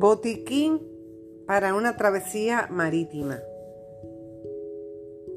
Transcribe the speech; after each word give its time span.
Botiquín 0.00 0.80
para 1.46 1.74
una 1.74 1.98
travesía 1.98 2.68
marítima. 2.70 3.38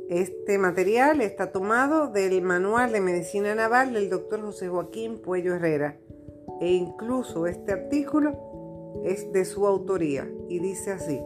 Este 0.08 0.58
material 0.58 1.20
está 1.20 1.52
tomado 1.52 2.08
del 2.08 2.42
Manual 2.42 2.94
de 2.94 3.02
Medicina 3.02 3.56
Naval 3.56 3.92
del 3.92 4.10
Dr. 4.10 4.40
José 4.42 4.70
Joaquín 4.70 5.20
Puello 5.22 5.54
Herrera 5.54 6.00
e 6.62 6.72
incluso 6.72 7.46
este 7.46 7.74
artículo 7.74 9.02
es 9.04 9.34
de 9.34 9.44
su 9.44 9.68
autoría 9.68 10.32
y 10.48 10.60
dice 10.60 10.92
así. 10.92 11.20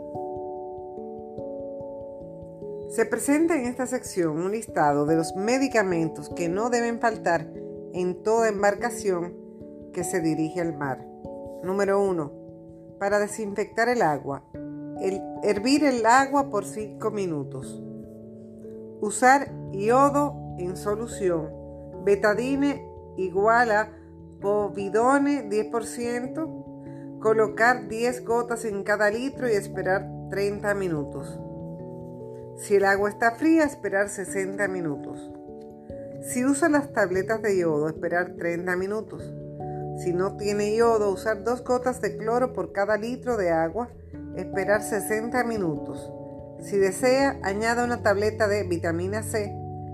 Se 2.89 3.05
presenta 3.05 3.55
en 3.55 3.65
esta 3.65 3.85
sección 3.85 4.39
un 4.39 4.51
listado 4.51 5.05
de 5.05 5.15
los 5.15 5.35
medicamentos 5.35 6.29
que 6.29 6.49
no 6.49 6.71
deben 6.71 6.99
faltar 6.99 7.47
en 7.93 8.23
toda 8.23 8.49
embarcación 8.49 9.35
que 9.93 10.03
se 10.03 10.21
dirige 10.21 10.59
al 10.59 10.75
mar. 10.75 11.05
Número 11.61 12.01
1. 12.01 12.46
Para 12.99 13.19
desinfectar 13.19 13.89
el 13.89 14.01
agua. 14.01 14.43
hervir 15.43 15.83
el 15.83 16.05
agua 16.05 16.49
por 16.49 16.65
5 16.65 17.11
minutos. 17.11 17.81
Usar 18.99 19.51
yodo 19.71 20.55
en 20.57 20.75
solución. 20.75 21.51
Betadine 22.03 22.83
igual 23.17 23.71
a 23.71 23.91
povidone 24.41 25.47
10%. 25.49 27.19
Colocar 27.19 27.87
10 27.87 28.25
gotas 28.25 28.65
en 28.65 28.83
cada 28.83 29.09
litro 29.11 29.47
y 29.47 29.51
esperar 29.51 30.09
30 30.29 30.73
minutos. 30.73 31.39
Si 32.57 32.75
el 32.75 32.85
agua 32.85 33.09
está 33.09 33.31
fría, 33.31 33.63
esperar 33.65 34.09
60 34.09 34.67
minutos. 34.67 35.31
Si 36.21 36.43
usa 36.43 36.69
las 36.69 36.91
tabletas 36.91 37.41
de 37.41 37.59
yodo, 37.59 37.87
esperar 37.87 38.35
30 38.35 38.75
minutos. 38.75 39.31
Si 39.97 40.13
no 40.13 40.37
tiene 40.37 40.75
yodo, 40.75 41.11
usar 41.11 41.43
dos 41.43 41.63
gotas 41.63 42.01
de 42.01 42.17
cloro 42.17 42.53
por 42.53 42.71
cada 42.71 42.97
litro 42.97 43.35
de 43.35 43.51
agua, 43.51 43.89
esperar 44.35 44.83
60 44.83 45.43
minutos. 45.43 46.11
Si 46.61 46.77
desea, 46.77 47.39
añada 47.43 47.83
una 47.83 48.03
tableta 48.03 48.47
de 48.47 48.63
vitamina 48.63 49.23
C 49.23 49.51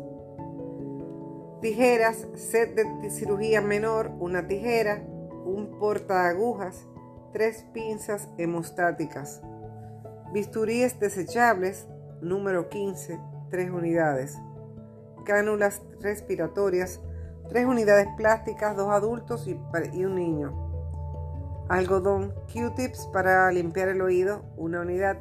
Tijeras, 1.61 2.27
set 2.33 2.75
de 2.75 3.09
cirugía 3.11 3.61
menor, 3.61 4.11
una 4.19 4.47
tijera, 4.47 5.03
un 5.45 5.77
porta 5.79 6.27
agujas, 6.27 6.87
tres 7.33 7.65
pinzas 7.71 8.27
hemostáticas. 8.37 9.41
Bisturíes 10.33 10.99
desechables, 10.99 11.87
número 12.21 12.69
15, 12.69 13.19
3 13.49 13.71
unidades. 13.71 14.37
Cánulas 15.25 15.81
respiratorias, 15.99 17.01
3 17.49 17.65
unidades 17.65 18.07
plásticas, 18.17 18.75
dos 18.75 18.89
adultos 18.89 19.47
y 19.47 20.05
un 20.05 20.15
niño 20.15 20.71
algodón, 21.71 22.33
Q-tips 22.51 23.07
para 23.13 23.49
limpiar 23.49 23.87
el 23.87 24.01
oído, 24.01 24.43
una 24.57 24.81
unidad, 24.81 25.17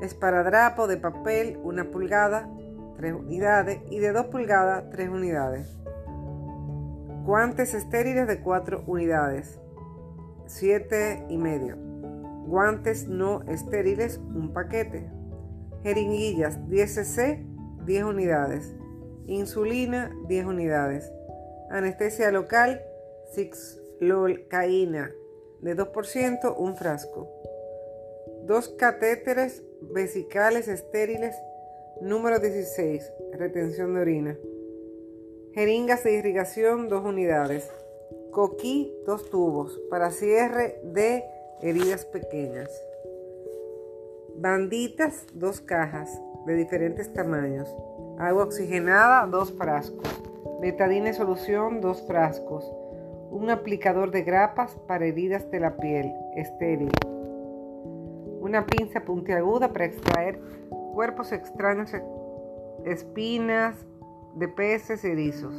esparadrapo 0.00 0.86
de 0.86 0.96
papel, 0.96 1.58
una 1.64 1.90
pulgada, 1.90 2.48
tres 2.96 3.14
unidades, 3.14 3.80
y 3.90 3.98
de 3.98 4.12
dos 4.12 4.26
pulgadas, 4.26 4.88
tres 4.90 5.08
unidades. 5.08 5.76
Guantes 7.24 7.74
estériles 7.74 8.28
de 8.28 8.42
4 8.42 8.84
unidades, 8.86 9.58
7 10.46 11.26
y 11.28 11.36
medio. 11.36 11.93
Guantes 12.46 13.08
no 13.08 13.42
estériles, 13.48 14.18
un 14.18 14.52
paquete. 14.52 15.10
Jeringuillas 15.82 16.68
10 16.68 16.94
cc, 16.94 17.44
10 17.86 18.04
unidades. 18.04 18.74
Insulina, 19.26 20.14
10 20.28 20.46
unidades. 20.46 21.10
Anestesia 21.70 22.30
local, 22.30 22.82
Cixlocaína, 23.34 25.10
de 25.60 25.76
2%, 25.76 26.54
un 26.56 26.76
frasco. 26.76 27.28
Dos 28.44 28.68
catéteres 28.68 29.62
vesicales 29.80 30.68
estériles, 30.68 31.34
número 32.00 32.38
16, 32.38 33.12
retención 33.32 33.94
de 33.94 34.00
orina. 34.00 34.38
Jeringas 35.54 36.04
de 36.04 36.14
irrigación, 36.14 36.88
dos 36.88 37.04
unidades. 37.04 37.70
Coquí, 38.30 38.92
dos 39.06 39.30
tubos, 39.30 39.80
para 39.88 40.10
cierre 40.10 40.80
de 40.82 41.24
heridas 41.62 42.04
pequeñas. 42.04 42.70
Banditas, 44.36 45.26
dos 45.32 45.60
cajas, 45.60 46.10
de 46.46 46.54
diferentes 46.54 47.12
tamaños. 47.12 47.68
Agua 48.18 48.44
oxigenada, 48.44 49.26
dos 49.26 49.52
frascos. 49.52 50.22
Betadine 50.60 51.12
solución, 51.14 51.80
dos 51.80 52.02
frascos 52.06 52.64
un 53.34 53.50
aplicador 53.50 54.12
de 54.12 54.22
grapas 54.22 54.76
para 54.86 55.06
heridas 55.06 55.50
de 55.50 55.58
la 55.58 55.76
piel, 55.76 56.12
estéril, 56.36 56.92
una 58.40 58.64
pinza 58.64 59.00
puntiaguda 59.00 59.72
para 59.72 59.86
extraer 59.86 60.40
cuerpos 60.94 61.32
extraños, 61.32 61.90
espinas 62.84 63.74
de 64.36 64.46
peces 64.46 65.04
erizos, 65.04 65.52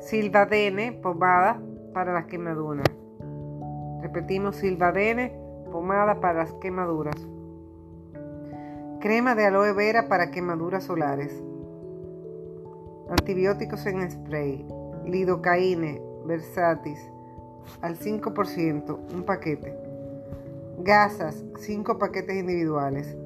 silvadene, 0.00 0.92
pomada 0.92 1.58
para 1.94 2.12
las 2.12 2.26
quemaduras. 2.26 2.86
Repetimos, 4.06 4.54
silvadene, 4.54 5.36
pomada 5.72 6.20
para 6.20 6.44
las 6.44 6.52
quemaduras. 6.54 7.16
Crema 9.00 9.34
de 9.34 9.46
aloe 9.46 9.72
vera 9.72 10.06
para 10.06 10.30
quemaduras 10.30 10.84
solares. 10.84 11.42
Antibióticos 13.10 13.84
en 13.86 14.08
spray. 14.08 14.64
Lidocaine, 15.06 16.00
Versatis 16.24 17.00
al 17.82 17.98
5%, 17.98 18.96
un 19.12 19.24
paquete. 19.24 19.76
Gasas, 20.84 21.44
5 21.58 21.98
paquetes 21.98 22.36
individuales. 22.36 23.18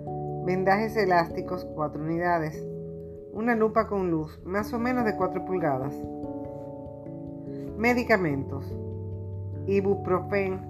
Vendajes 0.47 0.97
elásticos, 0.97 1.67
4 1.75 2.03
unidades. 2.03 2.67
Una 3.35 3.55
lupa 3.55 3.87
con 3.87 4.11
luz, 4.11 4.41
más 4.47 4.73
o 4.73 4.79
menos 4.79 5.05
de 5.05 5.15
4 5.15 5.45
pulgadas. 5.45 5.95
Medicamentos. 7.77 8.75
Ibuprofen, 9.67 10.70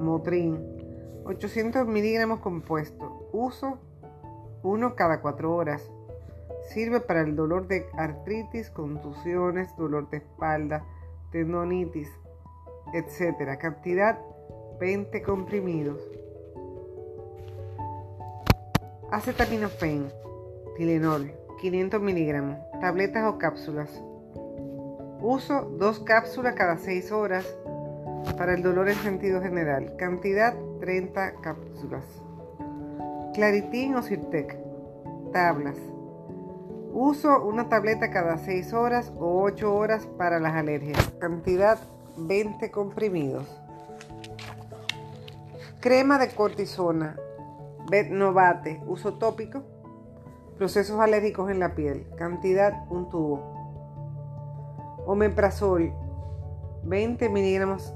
Motrin, 0.00 0.58
800 1.24 1.86
miligramos 1.86 2.40
compuesto. 2.40 3.28
Uso 3.32 3.78
1 4.62 4.94
cada 4.94 5.20
4 5.20 5.54
horas. 5.54 5.90
Sirve 6.68 7.00
para 7.00 7.20
el 7.20 7.36
dolor 7.36 7.68
de 7.68 7.86
artritis, 7.96 8.70
contusiones, 8.70 9.74
dolor 9.76 10.08
de 10.10 10.18
espalda, 10.18 10.84
tendonitis, 11.30 12.10
etc. 12.92 13.58
Cantidad 13.58 14.18
20 14.80 15.22
comprimidos. 15.22 16.00
Acetaminofén, 19.10 20.10
Tilenol, 20.76 21.30
500 21.60 22.00
miligramos, 22.00 22.58
tabletas 22.80 23.24
o 23.32 23.38
cápsulas. 23.38 24.02
Uso 25.20 25.70
dos 25.78 26.00
cápsulas 26.00 26.54
cada 26.54 26.76
6 26.76 27.12
horas 27.12 27.56
para 28.32 28.54
el 28.54 28.62
dolor 28.62 28.88
en 28.88 28.96
sentido 28.96 29.40
general. 29.40 29.94
Cantidad 29.96 30.54
30 30.80 31.34
cápsulas. 31.40 32.04
Claritin 33.34 33.94
o 33.96 34.02
Sirtec. 34.02 34.58
Tablas. 35.32 35.76
Uso 36.92 37.44
una 37.44 37.68
tableta 37.68 38.10
cada 38.10 38.38
6 38.38 38.72
horas 38.72 39.12
o 39.18 39.42
8 39.42 39.74
horas 39.74 40.06
para 40.18 40.38
las 40.38 40.54
alergias. 40.54 41.12
Cantidad 41.18 41.78
20 42.16 42.70
comprimidos. 42.70 43.46
Crema 45.80 46.18
de 46.18 46.28
cortisona. 46.28 47.16
Betnovate. 47.90 48.80
Uso 48.86 49.14
tópico. 49.14 49.62
Procesos 50.56 51.00
alérgicos 51.00 51.50
en 51.50 51.58
la 51.58 51.74
piel. 51.74 52.06
Cantidad 52.16 52.86
un 52.90 53.08
tubo. 53.10 53.42
Omeprazol. 55.06 55.92
20 56.84 57.28
miligramos 57.28 57.94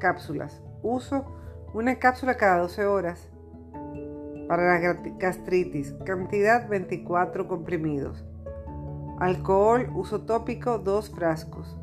cápsulas. 0.00 0.60
Uso 0.82 1.24
una 1.72 2.00
cápsula 2.00 2.36
cada 2.36 2.58
12 2.58 2.86
horas. 2.86 3.28
Para 4.48 4.80
la 4.80 4.94
gastritis. 5.20 5.94
Cantidad 6.04 6.68
24 6.68 7.46
comprimidos 7.46 8.24
Alcohol, 9.20 9.90
uso 9.94 10.22
tópico, 10.22 10.78
2 10.78 11.10
frascos. 11.10 11.78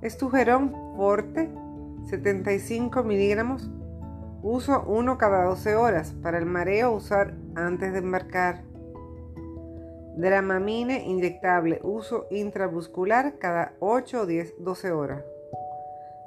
Estujerón 0.00 0.72
forte, 0.96 1.50
75 2.06 3.02
miligramos, 3.02 3.70
uso 4.42 4.84
1 4.86 5.18
cada 5.18 5.44
12 5.44 5.76
horas. 5.76 6.14
Para 6.22 6.38
el 6.38 6.46
mareo, 6.46 6.92
usar 6.92 7.34
antes 7.56 7.92
de 7.92 7.98
embarcar. 7.98 8.64
Dramamine 10.16 11.06
inyectable, 11.06 11.78
uso 11.82 12.26
intramuscular 12.30 13.38
cada 13.38 13.74
8 13.80 14.22
o 14.22 14.26
10, 14.26 14.54
12 14.60 14.92
horas. 14.92 15.22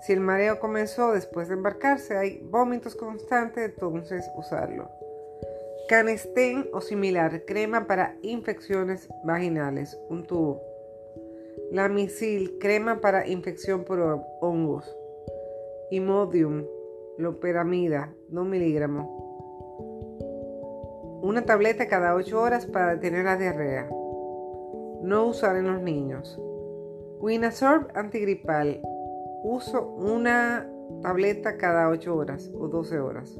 Si 0.05 0.13
el 0.13 0.19
mareo 0.19 0.59
comenzó 0.59 1.13
después 1.13 1.47
de 1.47 1.55
embarcarse, 1.55 2.15
hay 2.15 2.39
vómitos 2.43 2.95
constantes, 2.95 3.71
entonces 3.71 4.29
usarlo. 4.37 4.87
Canestén 5.89 6.69
o 6.73 6.81
similar, 6.81 7.43
crema 7.45 7.87
para 7.87 8.15
infecciones 8.21 9.09
vaginales, 9.23 9.97
un 10.09 10.27
tubo. 10.27 10.61
Lamisil, 11.71 12.59
crema 12.59 13.01
para 13.01 13.27
infección 13.27 13.83
por 13.83 14.21
hongos. 14.41 14.95
Imodium, 15.89 16.65
loperamida, 17.17 18.13
2 18.29 18.45
miligramos. 18.45 19.07
Una 21.23 21.45
tableta 21.45 21.87
cada 21.87 22.13
8 22.13 22.39
horas 22.39 22.67
para 22.67 22.93
detener 22.93 23.25
la 23.25 23.37
diarrea. 23.37 23.89
No 25.01 25.25
usar 25.25 25.55
en 25.55 25.65
los 25.65 25.81
niños. 25.81 26.39
Winasorb 27.19 27.87
antigripal, 27.95 28.81
Uso 29.47 29.85
una 29.87 30.67
tableta 31.03 31.57
cada 31.57 31.87
8 31.89 32.15
horas 32.15 32.51
o 32.57 32.67
12 32.67 32.99
horas. 32.99 33.39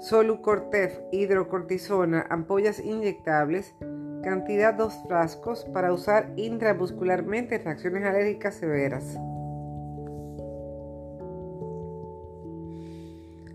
Solucortef, 0.00 0.98
hidrocortisona, 1.12 2.24
ampollas 2.30 2.80
inyectables, 2.80 3.74
cantidad 4.22 4.72
2 4.72 5.02
frascos 5.06 5.66
para 5.66 5.92
usar 5.92 6.32
intramuscularmente 6.36 7.56
en 7.56 7.64
reacciones 7.64 8.04
alérgicas 8.06 8.54
severas. 8.54 9.18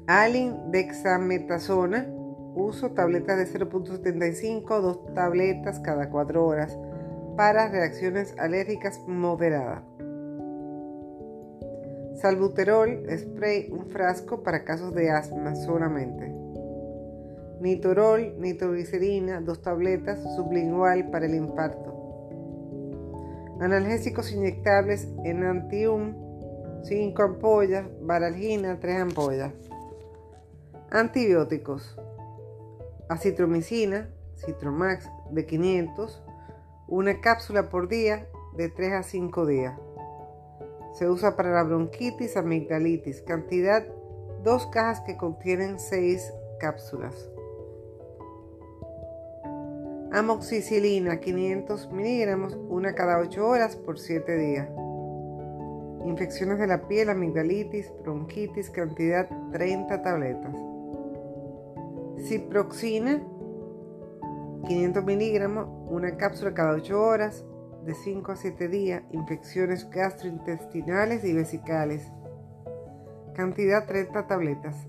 Alin 0.06 0.70
dexametasona, 0.70 2.06
uso 2.54 2.92
tabletas 2.92 3.40
de 3.40 3.60
0.75, 3.60 4.80
2 4.80 5.14
tabletas 5.16 5.80
cada 5.80 6.12
4 6.12 6.46
horas 6.46 6.78
para 7.36 7.68
reacciones 7.68 8.36
alérgicas 8.38 9.00
moderadas. 9.08 9.91
Salbuterol, 12.16 13.06
spray, 13.18 13.70
un 13.72 13.88
frasco 13.88 14.44
para 14.44 14.64
casos 14.64 14.94
de 14.94 15.10
asma 15.10 15.56
solamente. 15.56 16.32
Nitorol, 17.62 18.40
nitroglicerina, 18.40 19.40
dos 19.42 19.62
tabletas, 19.62 20.20
sublingual 20.36 21.10
para 21.12 21.26
el 21.26 21.36
infarto. 21.36 21.92
Analgésicos 23.60 24.32
inyectables, 24.32 25.08
enantium, 25.24 26.16
5 26.84 27.22
ampollas, 27.22 27.86
baralgina, 28.02 28.80
3 28.80 29.02
ampollas. 29.02 29.54
Antibióticos. 30.90 31.96
Acitromicina, 33.08 34.10
Citromax 34.36 35.08
de 35.32 35.46
500, 35.46 36.24
una 36.88 37.22
cápsula 37.22 37.70
por 37.70 37.88
día 37.88 38.28
de 38.58 38.70
3 38.70 38.94
a 38.94 39.04
5 39.04 39.46
días. 39.46 39.80
Se 40.94 41.10
usa 41.10 41.36
para 41.36 41.52
la 41.52 41.64
bronquitis, 41.64 42.36
amigdalitis. 42.38 43.22
Cantidad, 43.22 43.86
dos 44.44 44.68
cajas 44.68 45.02
que 45.02 45.18
contienen 45.18 45.80
6 45.80 46.34
cápsulas. 46.60 47.30
Amoxicilina, 50.12 51.22
500 51.22 51.90
miligramos, 51.92 52.58
una 52.68 52.94
cada 52.94 53.20
8 53.20 53.48
horas 53.48 53.78
por 53.78 53.98
7 53.98 54.38
días. 54.38 54.70
Infecciones 56.06 56.60
de 56.60 56.68
la 56.68 56.88
piel, 56.88 57.10
amigdalitis, 57.10 57.94
bronquitis, 58.04 58.70
cantidad 58.70 59.30
30 59.54 60.02
tabletas. 60.02 60.56
Ciproxina, 62.26 63.24
500 64.68 65.06
miligramos, 65.06 65.68
una 65.90 66.18
cápsula 66.18 66.54
cada 66.54 66.74
8 66.74 67.02
horas 67.02 67.46
de 67.86 67.94
5 67.96 68.32
a 68.32 68.36
7 68.36 68.68
días, 68.68 69.04
infecciones 69.12 69.90
gastrointestinales 69.90 71.24
y 71.24 71.34
vesicales. 71.34 72.12
Cantidad 73.34 73.86
30 73.88 74.28
tabletas. 74.28 74.88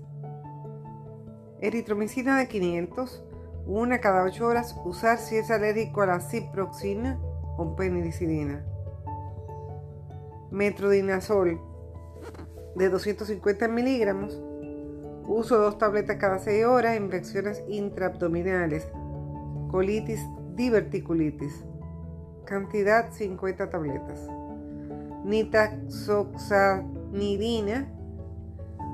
Eritromicina 1.59 2.37
de 2.37 2.47
500, 2.47 3.25
una 3.65 3.99
cada 3.99 4.23
8 4.23 4.45
horas, 4.45 4.75
usar 4.85 5.17
si 5.17 5.37
es 5.37 5.49
alérgico 5.49 6.01
a 6.01 6.07
la 6.07 6.19
ciproxina 6.19 7.19
o 7.57 7.75
penicilina. 7.75 8.65
Metrodinazol 10.51 11.59
de 12.75 12.89
250 12.89 13.67
miligramos, 13.69 14.41
uso 15.25 15.57
2 15.57 15.77
tabletas 15.77 16.17
cada 16.17 16.39
6 16.39 16.65
horas, 16.65 16.97
infecciones 16.97 17.63
intraabdominales, 17.69 18.87
colitis, 19.71 20.19
diverticulitis. 20.55 21.65
Cantidad 22.45 23.11
50 23.11 23.69
tabletas. 23.69 24.27
Nitazoxanidina 25.23 27.87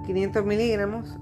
500 0.06 0.46
miligramos. 0.46 1.18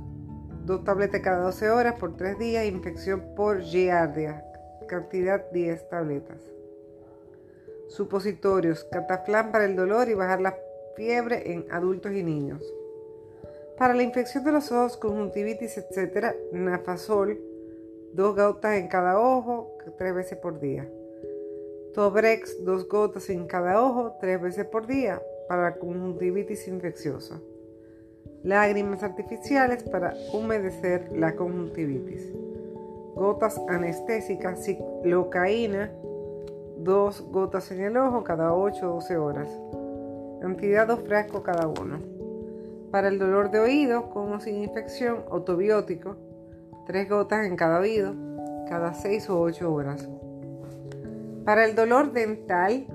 Dos 0.66 0.84
tabletas 0.84 1.22
cada 1.22 1.44
12 1.44 1.70
horas 1.70 2.00
por 2.00 2.18
3 2.18 2.38
días. 2.38 2.66
Infección 2.66 3.24
por 3.36 3.62
giardia. 3.62 4.44
Cantidad 4.88 5.50
10 5.52 5.90
tabletas. 5.90 6.42
Supositorios. 7.88 8.86
Cataflán 8.92 9.52
para 9.52 9.66
el 9.66 9.76
dolor 9.76 10.10
y 10.10 10.14
bajar 10.14 10.42
la 10.42 10.56
fiebre 10.96 11.54
en 11.54 11.66
adultos 11.72 12.12
y 12.12 12.24
niños. 12.24 12.62
Para 13.78 13.94
la 13.94 14.04
infección 14.04 14.44
de 14.44 14.52
los 14.52 14.72
ojos, 14.72 14.98
conjuntivitis, 14.98 15.78
etc., 15.78 16.36
nafazol, 16.52 17.40
dos 18.12 18.36
gotas 18.36 18.78
en 18.78 18.88
cada 18.88 19.20
ojo, 19.20 19.78
tres 19.98 20.16
veces 20.16 20.40
por 20.40 20.60
día. 20.60 20.90
Tobrex, 21.98 22.64
dos 22.64 22.88
gotas 22.88 23.28
en 23.32 23.48
cada 23.48 23.82
ojo, 23.82 24.18
tres 24.22 24.40
veces 24.40 24.68
por 24.68 24.86
día, 24.86 25.20
para 25.48 25.80
conjuntivitis 25.80 26.68
infecciosa. 26.68 27.40
Lágrimas 28.44 29.02
artificiales 29.02 29.82
para 29.82 30.14
humedecer 30.32 31.10
la 31.12 31.36
conjuntivitis. 31.36 32.32
Gotas 33.16 33.60
anestésicas, 33.68 34.64
ciclocaína, 34.64 35.92
dos 36.78 37.22
gotas 37.32 37.72
en 37.72 37.82
el 37.82 37.98
ojo 37.98 38.24
cada 38.24 38.54
8 38.54 38.92
o 38.92 38.94
12 38.98 39.18
horas. 39.18 39.50
Cantidad 40.40 40.88
dos 40.88 41.00
frascos 41.00 41.42
cada 41.42 41.68
uno. 41.68 41.98
Para 42.92 43.08
el 43.08 43.18
dolor 43.18 43.50
de 43.50 43.60
oído, 43.60 44.12
con 44.12 44.34
o 44.34 44.40
sin 44.40 44.64
infección, 44.64 45.24
autobiótico, 45.32 46.16
tres 46.86 47.10
gotas 47.10 47.48
en 47.48 47.56
cada 47.56 47.80
oído, 47.80 48.14
cada 48.70 48.94
6 48.94 49.32
o 49.32 49.40
8 49.40 49.74
horas. 49.74 50.08
Para 51.48 51.64
el 51.64 51.76
dolor 51.76 52.12
dental, 52.12 52.88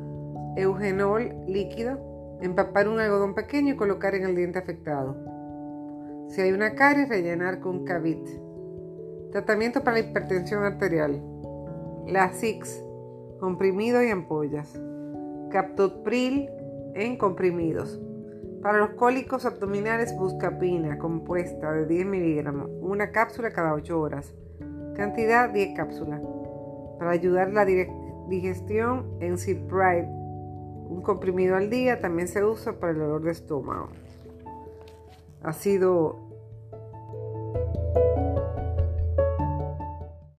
eugenol 0.58 1.34
líquido, 1.46 2.38
empapar 2.42 2.86
un 2.86 3.00
algodón 3.00 3.34
pequeño 3.34 3.72
y 3.72 3.76
colocar 3.78 4.14
en 4.14 4.24
el 4.24 4.36
diente 4.36 4.58
afectado. 4.58 5.16
Si 6.28 6.38
hay 6.42 6.52
una 6.52 6.74
caries, 6.74 7.08
rellenar 7.08 7.60
con 7.60 7.86
Cavit. 7.86 8.28
Tratamiento 9.30 9.82
para 9.82 9.92
la 9.96 10.00
hipertensión 10.00 10.64
arterial. 10.64 11.22
Lasix, 12.06 12.84
comprimido 13.40 14.02
y 14.02 14.10
ampollas. 14.10 14.78
Captopril 15.50 16.50
en 16.94 17.16
comprimidos. 17.16 18.02
Para 18.60 18.76
los 18.76 18.90
cólicos 18.90 19.46
abdominales, 19.46 20.14
buscapina 20.14 20.98
compuesta 20.98 21.72
de 21.72 21.86
10 21.86 22.04
miligramos, 22.04 22.68
una 22.82 23.12
cápsula 23.12 23.50
cada 23.50 23.72
8 23.72 23.98
horas. 23.98 24.34
Cantidad 24.94 25.48
10 25.48 25.74
cápsulas. 25.74 26.20
Para 26.98 27.12
ayudar 27.12 27.50
la 27.50 27.64
dirección 27.64 28.01
digestión 28.28 29.06
en 29.20 29.38
Pride. 29.68 30.08
Un 30.08 31.02
comprimido 31.02 31.56
al 31.56 31.70
día 31.70 32.00
también 32.00 32.28
se 32.28 32.44
usa 32.44 32.78
para 32.78 32.92
el 32.92 32.98
dolor 32.98 33.22
de 33.22 33.32
estómago. 33.32 33.88
Ha 35.42 35.52
sido 35.52 36.31